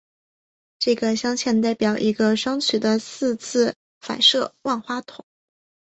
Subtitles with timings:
[0.79, 5.23] 这个镶嵌代表一个双曲的四次反射万花筒。